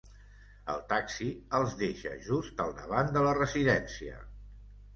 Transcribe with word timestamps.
El 0.75 0.79
taxi 0.93 1.27
els 1.59 1.75
deixa 1.83 2.15
just 2.29 2.65
al 2.67 2.75
davant 2.81 3.15
de 3.19 3.25
la 3.29 3.37
residència. 3.41 4.21